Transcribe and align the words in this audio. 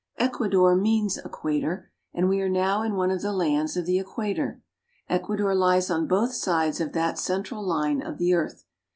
ECUADOR 0.17 0.75
means 0.75 1.19
equator, 1.19 1.91
and 2.11 2.27
we 2.27 2.41
are 2.41 2.49
now 2.49 2.81
in 2.81 2.95
one 2.95 3.11
of 3.11 3.21
the 3.21 3.31
lands 3.31 3.77
of 3.77 3.85
the 3.85 3.99
equator. 3.99 4.59
Ecuador 5.07 5.53
lies 5.53 5.91
on 5.91 6.07
both 6.07 6.33
sides 6.33 6.81
of 6.81 6.93
that 6.93 7.19
central 7.19 7.61
line 7.63 8.01
of 8.01 8.17
the 8.17 8.33
earth. 8.33 8.65